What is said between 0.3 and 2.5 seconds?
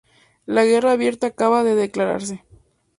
La guerra abierta acaba de declararse..